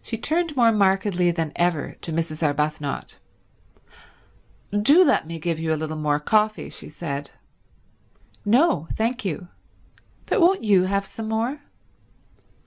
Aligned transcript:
She 0.00 0.16
turned 0.16 0.56
more 0.56 0.72
markedly 0.72 1.30
than 1.30 1.52
ever 1.56 1.96
to 2.00 2.10
Mrs. 2.10 2.42
Arbuthnot. 2.42 3.18
"Do 4.72 5.04
let 5.04 5.26
me 5.26 5.38
give 5.38 5.58
you 5.58 5.74
a 5.74 5.76
little 5.76 5.98
more 5.98 6.18
coffee," 6.18 6.70
she 6.70 6.88
said. 6.88 7.30
"No, 8.46 8.88
thank 8.94 9.22
you. 9.22 9.48
But 10.24 10.40
won't 10.40 10.62
you 10.62 10.84
have 10.84 11.04
some 11.04 11.28
more?" 11.28 11.60